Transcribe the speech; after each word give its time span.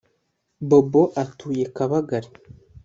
bobo 0.69 1.03
atuye 1.23 1.63
kabagari 1.75 2.29